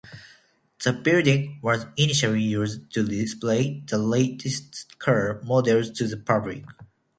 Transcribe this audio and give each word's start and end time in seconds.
The 0.83 0.93
building 0.93 1.59
was 1.61 1.85
initially 1.95 2.41
used 2.41 2.91
to 2.95 3.03
display 3.05 3.83
the 3.85 3.99
latest 3.99 4.97
car 4.97 5.39
models 5.43 5.91
to 5.91 6.07
the 6.07 6.17
public. 6.17 6.65